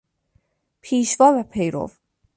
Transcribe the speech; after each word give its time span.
پیشوا 0.81 1.31
و 1.31 1.43
پیرو 1.43 1.89